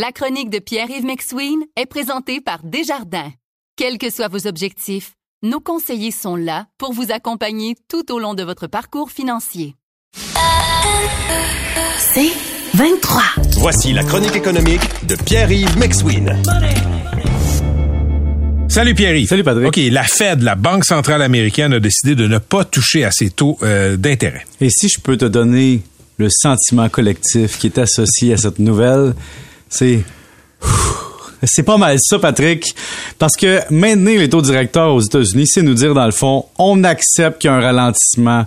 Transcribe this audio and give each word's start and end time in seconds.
La 0.00 0.12
chronique 0.12 0.48
de 0.48 0.60
Pierre-Yves 0.60 1.04
McSween 1.04 1.58
est 1.74 1.86
présentée 1.86 2.40
par 2.40 2.60
Desjardins. 2.62 3.32
Quels 3.74 3.98
que 3.98 4.10
soient 4.10 4.28
vos 4.28 4.46
objectifs, 4.46 5.14
nos 5.42 5.58
conseillers 5.58 6.12
sont 6.12 6.36
là 6.36 6.66
pour 6.78 6.92
vous 6.92 7.10
accompagner 7.10 7.74
tout 7.88 8.12
au 8.12 8.20
long 8.20 8.34
de 8.34 8.44
votre 8.44 8.68
parcours 8.68 9.10
financier. 9.10 9.74
C'est 11.98 12.30
23. 12.74 13.22
Voici 13.56 13.92
la 13.92 14.04
chronique 14.04 14.36
économique 14.36 14.82
de 15.08 15.16
Pierre-Yves 15.16 15.76
McSween. 15.76 16.40
Salut 18.68 18.94
Pierre. 18.94 19.26
Salut 19.26 19.42
Patrick. 19.42 19.66
OK, 19.66 19.80
la 19.90 20.04
Fed, 20.04 20.42
la 20.42 20.54
Banque 20.54 20.84
centrale 20.84 21.22
américaine, 21.22 21.72
a 21.72 21.80
décidé 21.80 22.14
de 22.14 22.28
ne 22.28 22.38
pas 22.38 22.64
toucher 22.64 23.02
à 23.02 23.10
ses 23.10 23.30
taux 23.30 23.58
euh, 23.64 23.96
d'intérêt. 23.96 24.44
Et 24.60 24.70
si 24.70 24.88
je 24.88 25.00
peux 25.00 25.16
te 25.16 25.24
donner 25.24 25.82
le 26.18 26.28
sentiment 26.30 26.88
collectif 26.88 27.58
qui 27.58 27.66
est 27.66 27.78
associé 27.78 28.34
à 28.34 28.36
cette 28.36 28.60
nouvelle, 28.60 29.14
c'est 31.42 31.62
pas 31.62 31.76
mal 31.76 31.98
ça, 32.00 32.18
Patrick, 32.18 32.74
parce 33.18 33.36
que 33.36 33.60
maintenir 33.70 34.20
les 34.20 34.28
taux 34.28 34.42
directeurs 34.42 34.94
aux 34.94 35.00
États-Unis, 35.00 35.46
c'est 35.46 35.62
nous 35.62 35.74
dire 35.74 35.94
dans 35.94 36.06
le 36.06 36.12
fond, 36.12 36.46
on 36.58 36.84
accepte 36.84 37.40
qu'il 37.40 37.50
y 37.50 37.52
a 37.52 37.56
un 37.56 37.60
ralentissement 37.60 38.46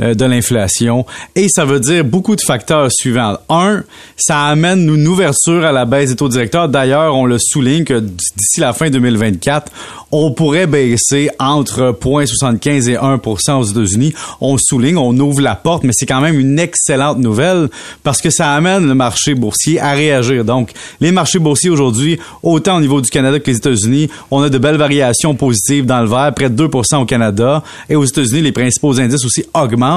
de 0.00 0.24
l'inflation. 0.24 1.04
Et 1.36 1.48
ça 1.48 1.64
veut 1.64 1.80
dire 1.80 2.04
beaucoup 2.04 2.36
de 2.36 2.40
facteurs 2.40 2.90
suivants. 2.90 3.38
Un, 3.48 3.82
ça 4.16 4.44
amène 4.44 4.88
une 4.88 5.06
ouverture 5.06 5.64
à 5.64 5.72
la 5.72 5.84
baisse 5.84 6.10
des 6.10 6.16
taux 6.16 6.28
directeurs. 6.28 6.68
D'ailleurs, 6.68 7.14
on 7.14 7.26
le 7.26 7.38
souligne 7.38 7.84
que 7.84 8.00
d'ici 8.00 8.60
la 8.60 8.72
fin 8.72 8.90
2024, 8.90 9.70
on 10.12 10.32
pourrait 10.32 10.66
baisser 10.66 11.30
entre 11.38 11.96
0,75 12.00 12.90
et 12.90 12.96
1% 12.96 13.52
aux 13.52 13.64
États-Unis. 13.64 14.12
On 14.40 14.56
souligne, 14.58 14.96
on 14.96 15.16
ouvre 15.18 15.40
la 15.40 15.54
porte, 15.54 15.84
mais 15.84 15.92
c'est 15.92 16.06
quand 16.06 16.20
même 16.20 16.38
une 16.38 16.58
excellente 16.58 17.18
nouvelle 17.18 17.68
parce 18.02 18.20
que 18.20 18.30
ça 18.30 18.52
amène 18.52 18.86
le 18.86 18.94
marché 18.94 19.34
boursier 19.34 19.80
à 19.80 19.92
réagir. 19.92 20.44
Donc, 20.44 20.72
les 21.00 21.12
marchés 21.12 21.38
boursiers 21.38 21.70
aujourd'hui, 21.70 22.18
autant 22.42 22.76
au 22.76 22.80
niveau 22.80 23.00
du 23.00 23.10
Canada 23.10 23.38
que 23.38 23.50
les 23.50 23.56
États-Unis, 23.56 24.08
on 24.30 24.42
a 24.42 24.48
de 24.48 24.58
belles 24.58 24.76
variations 24.76 25.34
positives 25.34 25.86
dans 25.86 26.00
le 26.00 26.08
vert, 26.08 26.32
près 26.34 26.50
de 26.50 26.66
2% 26.66 26.96
au 26.96 27.04
Canada. 27.04 27.62
Et 27.88 27.96
aux 27.96 28.04
États-Unis, 28.04 28.42
les 28.42 28.52
principaux 28.52 28.98
indices 28.98 29.24
aussi 29.24 29.44
augmentent. 29.54 29.89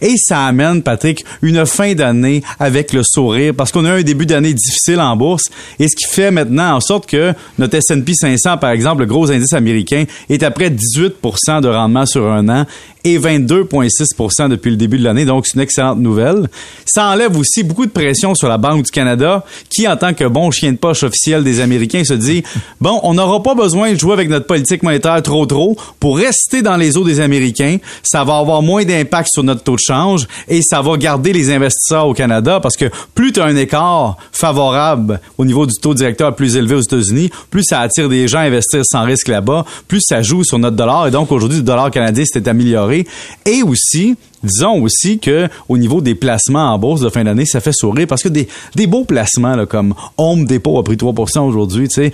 Et 0.00 0.14
ça 0.16 0.46
amène, 0.46 0.82
Patrick, 0.82 1.24
une 1.42 1.64
fin 1.66 1.94
d'année 1.94 2.42
avec 2.58 2.92
le 2.92 3.02
sourire 3.02 3.54
parce 3.56 3.72
qu'on 3.72 3.84
a 3.84 3.92
un 3.92 4.02
début 4.02 4.26
d'année 4.26 4.54
difficile 4.54 5.00
en 5.00 5.16
bourse. 5.16 5.44
Et 5.78 5.88
ce 5.88 5.96
qui 5.96 6.06
fait 6.06 6.30
maintenant 6.30 6.74
en 6.74 6.80
sorte 6.80 7.06
que 7.06 7.32
notre 7.58 7.76
S&P 7.76 8.14
500, 8.14 8.58
par 8.58 8.70
exemple, 8.70 9.00
le 9.00 9.06
gros 9.06 9.30
indice 9.30 9.52
américain, 9.52 10.04
est 10.28 10.42
à 10.42 10.50
près 10.50 10.70
de 10.70 10.78
18% 10.78 11.60
de 11.60 11.68
rendement 11.68 12.06
sur 12.06 12.30
un 12.30 12.48
an 12.48 12.66
et 13.04 13.18
22,6% 13.18 14.48
depuis 14.48 14.70
le 14.70 14.76
début 14.76 14.98
de 14.98 15.04
l'année. 15.04 15.24
Donc, 15.24 15.46
c'est 15.46 15.54
une 15.54 15.62
excellente 15.62 15.98
nouvelle. 15.98 16.48
Ça 16.84 17.06
enlève 17.08 17.36
aussi 17.36 17.62
beaucoup 17.62 17.86
de 17.86 17.90
pression 17.90 18.34
sur 18.34 18.48
la 18.48 18.58
Banque 18.58 18.84
du 18.84 18.90
Canada, 18.90 19.44
qui, 19.70 19.88
en 19.88 19.96
tant 19.96 20.12
que 20.12 20.24
bon 20.24 20.50
chien 20.50 20.72
de 20.72 20.76
poche 20.76 21.02
officiel 21.02 21.42
des 21.42 21.60
Américains, 21.60 22.04
se 22.04 22.14
dit, 22.14 22.42
bon, 22.80 23.00
on 23.02 23.14
n'aura 23.14 23.42
pas 23.42 23.54
besoin 23.54 23.92
de 23.92 23.98
jouer 23.98 24.12
avec 24.12 24.28
notre 24.28 24.46
politique 24.46 24.82
monétaire 24.82 25.22
trop 25.22 25.46
trop 25.46 25.76
pour 25.98 26.18
rester 26.18 26.62
dans 26.62 26.76
les 26.76 26.96
eaux 26.96 27.04
des 27.04 27.20
Américains. 27.20 27.78
Ça 28.02 28.24
va 28.24 28.38
avoir 28.38 28.62
moins 28.62 28.84
d'impact 28.84 29.29
sur 29.30 29.42
notre 29.42 29.62
taux 29.62 29.76
de 29.76 29.80
change 29.80 30.26
et 30.48 30.60
ça 30.62 30.82
va 30.82 30.96
garder 30.96 31.32
les 31.32 31.52
investisseurs 31.52 32.06
au 32.06 32.14
Canada 32.14 32.60
parce 32.60 32.76
que 32.76 32.86
plus 33.14 33.32
tu 33.32 33.40
as 33.40 33.44
un 33.44 33.56
écart 33.56 34.16
favorable 34.32 35.20
au 35.38 35.44
niveau 35.44 35.66
du 35.66 35.74
taux 35.74 35.94
directeur 35.94 36.34
plus 36.34 36.56
élevé 36.56 36.74
aux 36.74 36.80
États-Unis, 36.80 37.30
plus 37.50 37.64
ça 37.64 37.80
attire 37.80 38.08
des 38.08 38.28
gens 38.28 38.38
à 38.38 38.42
investir 38.42 38.82
sans 38.84 39.04
risque 39.04 39.28
là-bas, 39.28 39.64
plus 39.88 40.00
ça 40.00 40.22
joue 40.22 40.44
sur 40.44 40.58
notre 40.58 40.76
dollar 40.76 41.06
et 41.06 41.10
donc 41.10 41.32
aujourd'hui 41.32 41.58
le 41.58 41.64
dollar 41.64 41.90
canadien 41.90 42.24
s'est 42.24 42.48
amélioré. 42.48 43.06
Et 43.46 43.62
aussi 43.62 44.16
disons 44.42 44.82
aussi 44.82 45.18
que 45.18 45.48
au 45.68 45.78
niveau 45.78 46.00
des 46.00 46.14
placements 46.14 46.72
en 46.72 46.78
bourse 46.78 47.00
de 47.00 47.08
fin 47.08 47.24
d'année, 47.24 47.46
ça 47.46 47.60
fait 47.60 47.72
sourire 47.72 48.06
parce 48.06 48.22
que 48.22 48.28
des, 48.28 48.48
des 48.74 48.86
beaux 48.86 49.04
placements 49.04 49.66
comme 49.66 49.94
Home 50.16 50.44
Depot 50.44 50.78
a 50.78 50.84
pris 50.84 50.96
3% 50.96 51.40
aujourd'hui, 51.40 51.88
tu 51.88 52.10
sais, 52.10 52.12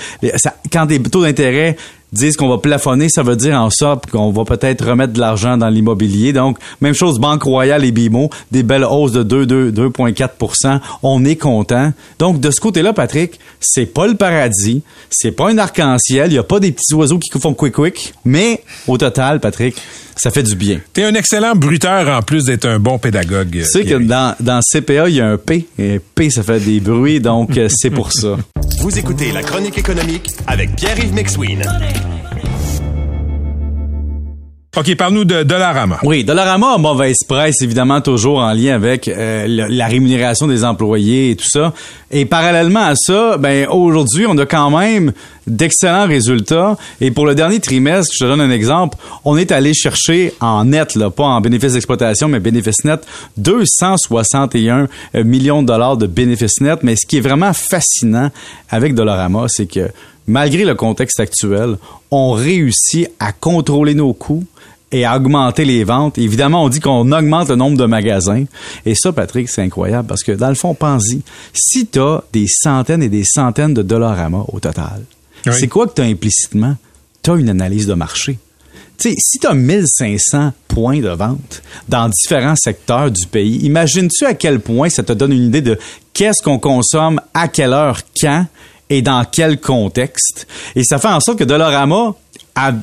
quand 0.73 0.87
des 0.87 1.03
taux 1.03 1.23
d'intérêt 1.23 1.77
disent 2.13 2.37
qu'on 2.37 2.49
va 2.49 2.59
plafonner, 2.59 3.09
ça 3.09 3.23
veut 3.23 3.37
dire 3.37 3.61
en 3.61 3.71
sorte 3.71 4.07
qu'on 4.11 4.31
va 4.31 4.45
peut-être 4.45 4.87
remettre 4.89 5.13
de 5.13 5.21
l'argent 5.21 5.57
dans 5.57 5.69
l'immobilier. 5.69 6.33
Donc, 6.33 6.59
même 6.81 6.95
chose, 6.95 7.19
Banque 7.19 7.43
Royale 7.43 7.85
et 7.85 7.93
BIMO, 7.93 8.31
des 8.51 8.63
belles 8.63 8.85
hausses 8.85 9.13
de 9.13 9.23
2, 9.23 9.71
2,4% 9.71 10.81
On 11.03 11.25
est 11.25 11.37
content. 11.37 11.93
Donc, 12.19 12.41
de 12.41 12.51
ce 12.51 12.61
côté-là, 12.61 12.93
Patrick, 12.93 13.39
c'est 13.61 13.87
pas 13.87 14.07
le 14.07 14.15
paradis, 14.15 14.83
c'est 15.11 15.33
pas 15.33 15.51
un 15.51 15.59
arc-en-ciel, 15.59 16.33
il 16.33 16.35
y 16.35 16.39
a 16.39 16.43
pas 16.43 16.61
des 16.61 16.73
petits 16.73 16.95
oiseaux 16.95 17.19
qui 17.19 17.39
font 17.39 17.55
quick-quick, 17.55 18.15
mais 18.25 18.63
au 18.87 18.99
total, 18.99 19.41
Patrick, 19.41 19.77
ça 20.17 20.31
fait 20.31 20.43
du 20.43 20.57
bien. 20.57 20.81
T'es 20.93 21.05
un 21.05 21.15
excellent 21.15 21.55
bruteur 21.55 22.09
en 22.09 22.23
plus 22.23 22.45
d'être 22.45 22.67
un 22.67 22.79
bon 22.79 22.99
pédagogue. 22.99 23.51
Tu 23.51 23.65
sais 23.65 23.85
que 23.85 23.95
dans, 23.95 24.35
dans 24.41 24.61
CPA, 24.61 25.09
il 25.09 25.17
y 25.17 25.21
a 25.21 25.29
un 25.29 25.37
P. 25.37 25.67
Et 25.79 26.01
P, 26.15 26.31
ça 26.31 26.43
fait 26.43 26.61
des 26.61 26.81
bruits, 26.81 27.21
donc 27.21 27.57
euh, 27.59 27.69
c'est 27.71 27.91
pour 27.91 28.13
ça. 28.13 28.37
Vous 28.87 29.01
écoutez 29.01 29.33
La 29.33 29.43
Chronique 29.43 29.79
économique 29.79 30.31
avec 30.47 30.77
Pierre-Yves 30.77 31.13
McSween. 31.13 31.61
OK, 34.79 34.95
parle-nous 34.95 35.25
de 35.25 35.43
Dollarama. 35.43 36.01
Oui, 36.03 36.23
Dollarama 36.23 36.75
a 36.75 36.79
mauvaise 36.79 37.25
presse, 37.27 37.63
évidemment, 37.63 38.03
toujours 38.03 38.41
en 38.41 38.53
lien 38.53 38.75
avec 38.75 39.09
euh, 39.09 39.47
la 39.49 39.87
rémunération 39.87 40.47
des 40.47 40.65
employés 40.65 41.31
et 41.31 41.37
tout 41.37 41.49
ça. 41.49 41.73
Et 42.11 42.27
parallèlement 42.27 42.85
à 42.85 42.95
ça, 42.95 43.39
ben 43.39 43.67
aujourd'hui, 43.69 44.27
on 44.29 44.37
a 44.37 44.45
quand 44.45 44.69
même 44.79 45.13
d'excellents 45.47 46.07
résultats. 46.07 46.77
Et 47.01 47.11
pour 47.11 47.25
le 47.25 47.35
dernier 47.35 47.59
trimestre, 47.59 48.13
je 48.13 48.19
te 48.23 48.29
donne 48.29 48.43
un 48.43 48.51
exemple, 48.51 48.99
on 49.25 49.39
est 49.39 49.51
allé 49.51 49.73
chercher 49.73 50.35
en 50.41 50.67
net, 50.67 50.95
là, 50.95 51.09
pas 51.09 51.25
en 51.25 51.41
bénéfice 51.41 51.73
d'exploitation, 51.73 52.29
mais 52.29 52.39
bénéfice 52.39 52.85
net, 52.85 53.01
261 53.39 54.89
euh, 55.15 55.25
millions 55.25 55.63
de 55.63 55.69
dollars 55.69 55.97
de 55.97 56.07
bénéfices 56.07 56.61
net. 56.61 56.81
Mais 56.83 56.97
ce 56.97 57.07
qui 57.07 57.17
est 57.17 57.23
vraiment 57.23 57.55
fascinant 57.55 58.31
avec 58.69 58.95
Dollarama, 58.95 59.47
c'est 59.49 59.67
que 59.67 59.89
malgré 60.27 60.65
le 60.65 60.75
contexte 60.75 61.21
actuel, 61.21 61.77
on 62.11 62.33
réussit 62.33 63.09
à 63.19 63.33
contrôler 63.33 63.95
nos 63.95 64.13
coûts, 64.13 64.45
et 64.93 65.05
à 65.05 65.17
augmenter 65.17 65.65
les 65.65 65.85
ventes. 65.85 66.19
Évidemment, 66.19 66.65
on 66.65 66.69
dit 66.69 66.81
qu'on 66.81 67.11
augmente 67.13 67.49
le 67.49 67.57
nombre 67.57 67.77
de 67.77 67.87
magasins. 67.87 68.45
Et 68.85 68.95
ça, 68.95 69.13
Patrick, 69.13 69.49
c'est 69.49 69.63
incroyable 69.63 70.07
parce 70.07 70.23
que 70.23 70.33
dans 70.33 70.49
le 70.49 70.55
fond, 70.55 70.75
pense-y. 70.75 71.23
Si 71.53 71.87
tu 71.87 71.99
as 71.99 72.23
des 72.33 72.47
centaines 72.49 73.03
et 73.03 73.09
des 73.09 73.25
centaines 73.25 73.75
de 73.75 73.83
dollars 73.83 74.19
à 74.19 74.29
mort 74.29 74.53
au 74.55 74.61
total, 74.61 75.03
c'est 75.51 75.69
quoi 75.69 75.87
que 75.87 75.95
tu 75.95 76.03
as 76.03 76.07
implicitement? 76.07 76.77
Tu 77.23 77.31
as 77.31 77.35
une 77.35 77.49
analyse 77.49 77.87
de 77.87 77.95
marché. 77.95 78.39
sais, 78.99 79.15
si 79.19 79.39
tu 79.39 79.47
as 79.47 79.55
1500 79.55 80.53
points 80.67 81.01
de 81.01 81.09
vente 81.09 81.63
dans 81.89 82.09
différents 82.09 82.57
secteurs 82.57 83.11
du 83.11 83.27
pays, 83.27 83.59
imagines-tu 83.59 84.25
à 84.25 84.35
quel 84.35 84.61
point 84.61 84.89
ça 84.89 85.03
te 85.03 85.13
donne 85.13 85.33
une 85.33 85.45
idée 85.45 85.63
de 85.63 85.79
qu'est-ce 86.15 86.43
qu'on 86.43 86.59
consomme, 86.59 87.21
à 87.35 87.49
quelle 87.49 87.73
heure, 87.73 88.01
quand 88.21 88.47
et 88.91 89.03
dans 89.03 89.25
quel 89.31 89.61
contexte. 89.61 90.47
Et 90.75 90.85
ça 90.85 90.99
fait 90.99 91.09
en 91.09 91.21
sorte 91.21 91.39
que 91.39 91.45
Dollarama 91.45 92.15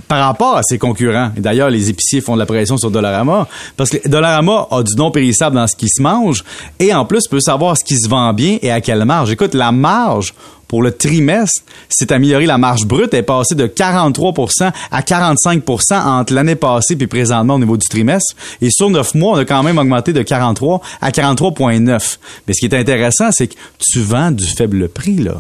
par 0.08 0.26
rapport 0.28 0.56
à 0.56 0.64
ses 0.64 0.78
concurrents. 0.78 1.32
Et 1.36 1.40
d'ailleurs, 1.40 1.70
les 1.70 1.90
épiciers 1.90 2.22
font 2.22 2.36
de 2.36 2.40
la 2.40 2.46
pression 2.46 2.78
sur 2.78 2.92
Dollarama 2.92 3.48
parce 3.76 3.90
que 3.90 4.08
Dollarama 4.08 4.68
a 4.70 4.84
du 4.84 4.96
non 4.96 5.10
périssable 5.10 5.56
dans 5.56 5.66
ce 5.66 5.76
qui 5.76 5.90
se 5.90 6.02
mange 6.02 6.44
et 6.80 6.94
en 6.94 7.06
plus 7.06 7.28
peut 7.28 7.40
savoir 7.40 7.76
ce 7.78 7.84
qui 7.84 7.98
se 7.98 8.08
vend 8.08 8.34
bien 8.34 8.60
et 8.62 8.72
à 8.72 8.82
quelle 8.82 9.04
marge. 9.06 9.32
Écoute, 9.32 9.56
la 9.56 9.72
marge 9.72 10.36
pour 10.68 10.82
le 10.82 10.92
trimestre, 10.92 11.62
c'est 11.90 12.12
amélioré. 12.12 12.46
La 12.46 12.58
marge 12.58 12.86
brute 12.86 13.14
est 13.14 13.24
passée 13.24 13.56
de 13.56 13.68
43% 13.68 14.72
à 14.92 15.02
45% 15.02 16.02
entre 16.02 16.34
l'année 16.34 16.56
passée 16.56 16.96
puis 16.96 17.08
présentement 17.08 17.56
au 17.56 17.60
niveau 17.60 17.78
du 17.78 17.88
trimestre. 17.88 18.36
Et 18.62 18.70
sur 18.70 18.90
neuf 18.90 19.16
mois, 19.16 19.34
on 19.34 19.40
a 19.40 19.46
quand 19.46 19.64
même 19.64 19.78
augmenté 19.78 20.14
de 20.14 20.22
43 20.22 20.82
à 21.02 21.10
43,9. 21.12 22.18
Mais 22.48 22.54
ce 22.54 22.60
qui 22.60 22.66
est 22.66 22.78
intéressant, 22.78 23.32
c'est 23.32 23.48
que 23.48 23.56
tu 23.80 24.02
vends 24.02 24.32
du 24.32 24.46
faible 24.46 24.90
prix, 24.90 25.18
là. 25.18 25.36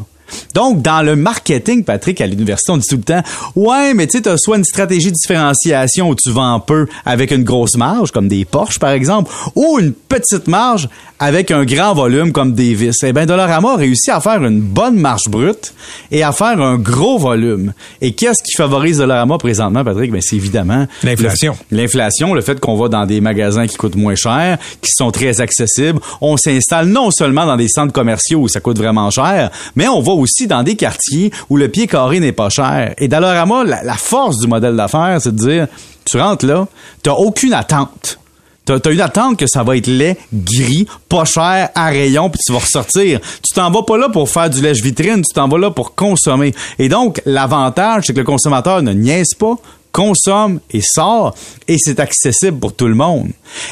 Donc, 0.54 0.82
dans 0.82 1.02
le 1.02 1.16
marketing, 1.16 1.84
Patrick, 1.84 2.22
à 2.22 2.28
l'université, 2.28 2.72
on 2.72 2.78
dit 2.78 2.88
tout 2.88 2.98
le 2.98 3.04
temps, 3.04 3.22
ouais, 3.56 3.94
mais 3.94 4.08
tu 4.08 4.18
sais, 4.18 4.24
t'as 4.24 4.38
soit 4.38 4.58
une 4.58 4.64
stratégie 4.64 5.08
de 5.08 5.16
différenciation 5.16 6.10
où 6.10 6.16
tu 6.16 6.32
vends 6.32 6.60
peu 6.60 6.88
avec 7.06 7.32
une 7.32 7.44
grosse 7.44 7.76
marge, 7.78 8.12
comme 8.12 8.28
des 8.28 8.46
Porsche, 8.46 8.80
par 8.80 8.92
exemple, 8.92 9.32
ou 9.56 9.80
une 9.80 9.94
petite 9.94 10.48
marge 10.48 10.90
avec 11.20 11.52
un 11.52 11.64
grand 11.64 11.94
volume 11.94 12.32
comme 12.32 12.54
Davis. 12.54 12.98
Eh 13.04 13.14
bien, 13.14 13.26
Dollarama 13.26 13.74
a 13.74 13.78
réussi 13.78 14.12
à 14.12 14.20
faire 14.20 14.44
une 14.44 14.60
bonne 14.60 14.96
marge 14.96 15.30
brute 15.30 15.74
et 16.12 16.24
à 16.24 16.32
faire 16.32 16.62
un 16.62 16.76
gros 16.78 17.18
volume. 17.18 17.74
Et 18.02 18.14
qu'est-ce 18.14 18.44
qui 18.44 18.52
favorise 18.58 18.97
Dollarama 18.97 19.38
présentement, 19.38 19.84
Patrick? 19.84 20.12
Ben, 20.12 20.22
c'est 20.22 20.36
évidemment 20.36 20.86
l'inflation. 21.03 21.56
L'inflation, 21.72 22.34
le 22.34 22.41
fait 22.41 22.59
qu'on 22.59 22.76
va 22.76 22.90
dans 22.90 23.06
des 23.06 23.22
magasins 23.22 23.68
qui 23.68 23.78
coûtent 23.78 23.96
moins 23.96 24.16
cher, 24.16 24.58
qui 24.82 24.91
sont 24.91 25.12
très 25.12 25.40
accessibles. 25.40 26.00
On 26.20 26.36
s'installe 26.36 26.88
non 26.88 27.09
seulement 27.12 27.46
dans 27.46 27.58
des 27.58 27.70
centres 27.70 27.94
commerciaux 27.94 28.40
où 28.40 28.47
ça 28.47 28.59
coûte 28.59 28.78
vraiment 28.78 29.09
cher, 29.09 29.50
mais 29.76 29.88
on 29.88 30.02
va 30.02 30.12
aussi 30.12 30.22
dans 30.47 30.64
des 30.64 30.75
quartiers 30.75 31.31
où 31.49 31.58
le 31.58 31.70
pied 31.70 31.87
carré 31.87 32.20
n'est 32.20 32.31
pas 32.31 32.49
cher. 32.49 32.93
Et 32.97 33.08
Dollarama, 33.08 33.64
la, 33.64 33.84
la 33.84 33.96
force 33.96 34.40
du 34.40 34.47
modèle 34.47 34.75
d'affaires, 34.75 35.20
c'est 35.22 35.35
de 35.35 35.40
dire, 35.40 35.67
tu 36.05 36.20
rentres 36.20 36.46
là, 36.46 36.67
tu 37.03 37.09
aucune 37.09 37.53
attente. 37.53 38.20
T'as 38.66 38.75
as 38.75 38.91
une 38.91 39.02
attente 39.02 39.37
que 39.37 39.46
ça 39.46 39.64
va 39.64 39.75
être 39.75 39.87
laid, 39.87 40.17
gris, 40.34 40.87
pas 41.09 41.25
cher, 41.25 41.70
à 41.75 41.87
rayon, 41.87 42.29
puis 42.29 42.40
tu 42.46 42.53
vas 42.53 42.59
ressortir. 42.59 43.20
Tu 43.20 43.53
t'en 43.53 43.70
vas 43.70 43.84
pas 43.84 43.97
là 43.97 44.08
pour 44.08 44.29
faire 44.29 44.49
du 44.49 44.61
lèche-vitrine, 44.61 45.22
tu 45.22 45.34
t'en 45.34 45.49
vas 45.49 45.58
là 45.58 45.70
pour 45.70 45.96
consommer. 45.96 46.53
Et 46.79 46.87
donc, 46.87 47.22
l'avantage, 47.26 48.03
c'est 48.08 48.14
que 48.14 48.19
le 48.19 48.26
consommateur 48.26 48.81
ne 48.81 48.93
niaise 48.93 49.34
pas, 49.37 49.55
consomme 49.91 50.59
et 50.72 50.81
sort 50.81 51.35
et 51.67 51.78
c'est 51.78 51.99
accessible 51.99 52.59
pour 52.59 52.73
tout 52.73 52.87
le 52.87 52.96
monde. 52.96 53.29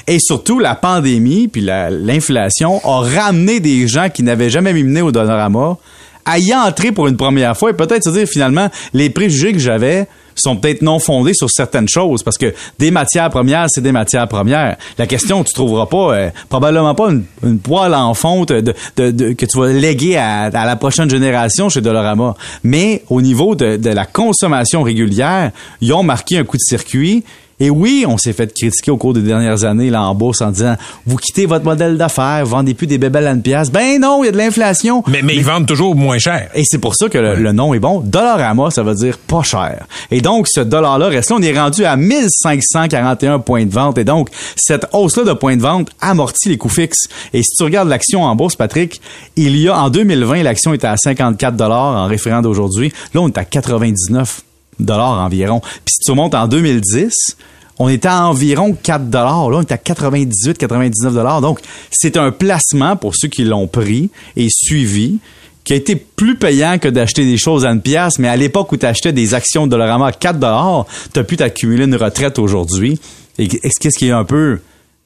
Et 0.07 0.19
surtout, 0.19 0.59
la 0.59 0.75
pandémie 0.75 1.47
puis 1.47 1.61
l'inflation 1.61 2.79
a 2.85 3.01
ramené 3.01 3.59
des 3.59 3.87
gens 3.87 4.09
qui 4.09 4.23
n'avaient 4.23 4.49
jamais 4.49 4.71
mis 4.73 5.01
au 5.01 5.11
Dollarama 5.11 5.77
à 6.25 6.39
y 6.39 6.53
entrer 6.53 6.91
pour 6.91 7.07
une 7.07 7.17
première 7.17 7.57
fois 7.57 7.71
et 7.71 7.73
peut-être 7.73 8.03
se 8.03 8.09
dire 8.09 8.27
finalement 8.27 8.69
les 8.93 9.09
préjugés 9.09 9.53
que 9.53 9.59
j'avais 9.59 10.07
sont 10.35 10.55
peut-être 10.55 10.81
non 10.81 10.99
fondés 10.99 11.33
sur 11.33 11.49
certaines 11.49 11.87
choses 11.87 12.23
parce 12.23 12.37
que 12.37 12.53
des 12.79 12.91
matières 12.91 13.29
premières, 13.29 13.67
c'est 13.69 13.81
des 13.81 13.91
matières 13.91 14.27
premières. 14.27 14.77
La 14.97 15.07
question, 15.07 15.43
tu 15.43 15.53
trouveras 15.53 15.85
pas, 15.85 16.15
euh, 16.15 16.29
probablement 16.49 16.95
pas 16.95 17.09
une, 17.43 17.59
poêle 17.59 17.93
en 17.93 18.13
fonte 18.13 18.49
que 18.95 19.45
tu 19.45 19.59
vas 19.59 19.67
léguer 19.67 20.17
à, 20.17 20.43
à, 20.43 20.65
la 20.65 20.75
prochaine 20.75 21.09
génération 21.09 21.69
chez 21.69 21.81
Dolorama. 21.81 22.35
Mais 22.63 23.03
au 23.09 23.21
niveau 23.21 23.55
de, 23.55 23.77
de 23.77 23.89
la 23.89 24.05
consommation 24.05 24.83
régulière, 24.83 25.51
ils 25.81 25.93
ont 25.93 26.03
marqué 26.03 26.37
un 26.37 26.43
coup 26.43 26.57
de 26.57 26.61
circuit 26.61 27.23
et 27.59 27.69
oui, 27.69 28.05
on 28.07 28.17
s'est 28.17 28.33
fait 28.33 28.51
critiquer 28.53 28.91
au 28.91 28.97
cours 28.97 29.13
des 29.13 29.21
dernières 29.21 29.63
années 29.63 29.89
là 29.89 30.01
en 30.03 30.15
bourse 30.15 30.41
en 30.41 30.51
disant 30.51 30.75
vous 31.05 31.17
quittez 31.17 31.45
votre 31.45 31.63
modèle 31.63 31.97
d'affaires, 31.97 32.45
vendez 32.45 32.73
plus 32.73 32.87
des 32.87 32.97
bébelles 32.97 33.27
à 33.27 33.31
une 33.31 33.41
pièce. 33.41 33.71
Ben 33.71 33.99
non, 33.99 34.23
il 34.23 34.27
y 34.27 34.29
a 34.29 34.31
de 34.31 34.37
l'inflation. 34.37 35.03
Mais, 35.07 35.21
mais, 35.21 35.35
ils 35.35 35.43
vendent 35.43 35.67
toujours 35.67 35.95
moins 35.95 36.17
cher. 36.17 36.49
Et 36.55 36.63
c'est 36.65 36.79
pour 36.79 36.95
ça 36.95 37.07
que 37.07 37.17
le, 37.17 37.51
nom 37.51 37.73
est 37.73 37.79
bon. 37.79 37.99
Dollarama, 37.99 38.71
ça 38.71 38.83
veut 38.83 38.95
dire 38.95 39.17
pas 39.17 39.43
cher. 39.43 39.85
Et 40.09 40.21
donc 40.21 40.47
ce 40.47 40.61
dollar-là 40.61 41.07
reste 41.07 41.29
là, 41.29 41.35
on 41.39 41.41
est 41.41 41.57
rendu 41.57 41.85
à 41.85 41.95
1541 41.95 43.39
points 43.39 43.65
de 43.65 43.71
vente. 43.71 43.97
Et 43.97 44.03
donc 44.03 44.29
cette 44.55 44.87
hausse-là 44.91 45.23
de 45.23 45.33
points 45.33 45.57
de 45.57 45.61
vente 45.61 45.89
amortit 46.01 46.49
les 46.49 46.57
coûts 46.57 46.69
fixes. 46.69 47.07
Et 47.33 47.43
si 47.43 47.55
tu 47.55 47.63
regardes 47.63 47.89
l'action 47.89 48.23
en 48.23 48.35
bourse, 48.35 48.55
Patrick, 48.55 49.01
il 49.35 49.57
y 49.57 49.69
a 49.69 49.77
en 49.77 49.89
2020 49.89 50.43
l'action 50.43 50.73
était 50.73 50.87
à 50.87 50.97
54 50.97 51.55
dollars 51.55 51.95
en 51.95 52.07
référent 52.07 52.41
d'aujourd'hui. 52.41 52.91
Là, 53.13 53.21
on 53.21 53.27
est 53.27 53.37
à 53.37 53.45
99 53.45 54.41
dollars 54.79 55.19
environ. 55.19 55.59
Puis 55.59 55.93
si 55.93 56.05
tu 56.05 56.11
remontes 56.11 56.35
en 56.35 56.47
2010, 56.47 57.37
on 57.79 57.89
était 57.89 58.07
à 58.07 58.27
environ 58.27 58.73
4 58.73 59.09
dollars. 59.09 59.49
Là, 59.49 59.57
on 59.57 59.61
est 59.61 59.71
à 59.71 59.77
98, 59.77 60.57
99 60.57 61.13
dollars. 61.13 61.41
Donc, 61.41 61.59
c'est 61.89 62.17
un 62.17 62.31
placement 62.31 62.95
pour 62.95 63.15
ceux 63.15 63.27
qui 63.27 63.43
l'ont 63.43 63.67
pris 63.67 64.09
et 64.35 64.47
suivi 64.49 65.19
qui 65.63 65.73
a 65.73 65.75
été 65.75 65.95
plus 65.95 66.37
payant 66.37 66.79
que 66.79 66.87
d'acheter 66.87 67.23
des 67.23 67.37
choses 67.37 67.65
à 67.65 67.71
une 67.71 67.81
pièce, 67.81 68.17
mais 68.19 68.27
à 68.27 68.35
l'époque 68.35 68.71
où 68.71 68.77
tu 68.77 68.85
achetais 68.85 69.13
des 69.13 69.33
actions 69.33 69.67
de 69.67 69.71
Dollarama 69.71 70.07
à 70.07 70.11
4 70.11 70.39
dollars, 70.39 70.85
tu 71.13 71.19
as 71.19 71.23
pu 71.23 71.37
t'accumuler 71.37 71.85
une 71.85 71.95
retraite 71.95 72.39
aujourd'hui. 72.39 72.99
Et 73.37 73.47
qu'est-ce 73.47 73.97
qui 73.97 74.07
est 74.07 74.11
un 74.11 74.23
peu, 74.23 74.59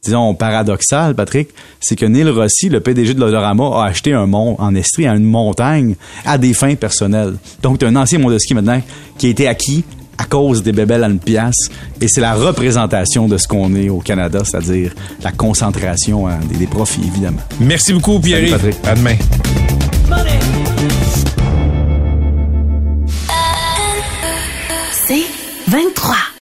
disons, 0.06 0.34
paradoxal, 0.36 1.16
Patrick, 1.16 1.50
c'est 1.80 1.96
que 1.96 2.06
Neil 2.06 2.30
Rossi, 2.30 2.70
le 2.70 2.80
PDG 2.80 3.14
de 3.14 3.20
Dollarama, 3.20 3.82
a 3.82 3.86
acheté 3.86 4.14
un 4.14 4.28
mont 4.28 4.56
en 4.60 4.74
Estrie, 4.76 5.08
à 5.08 5.16
une 5.16 5.24
montagne, 5.24 5.96
à 6.26 6.38
des 6.38 6.54
fins 6.54 6.76
personnelles. 6.76 7.36
Donc, 7.62 7.82
as 7.84 7.88
un 7.88 7.96
ancien 7.96 8.20
monde 8.20 8.34
de 8.34 8.40
ski 8.40 8.54
maintenant 8.54 8.82
qui 9.18 9.28
a 9.28 9.30
été 9.30 9.48
acquis 9.48 9.84
à 10.18 10.26
cause 10.26 10.64
des 10.64 10.72
bébelles 10.72 11.04
à 11.04 11.08
une 11.08 11.20
pièce. 11.20 11.70
Et 12.00 12.08
c'est 12.08 12.22
la 12.22 12.36
représentation 12.36 13.28
de 13.28 13.38
ce 13.38 13.48
qu'on 13.48 13.76
est 13.76 13.90
au 13.90 14.00
Canada, 14.00 14.42
c'est-à-dire 14.46 14.94
la 15.24 15.32
concentration 15.32 16.28
hein, 16.28 16.40
des, 16.58 16.68
profits, 16.68 17.02
évidemment. 17.06 17.42
Merci 17.60 17.94
beaucoup, 17.94 18.20
Pierre. 18.20 18.50
Patrick. 18.50 18.76
À 18.86 18.96
demain. 18.96 19.16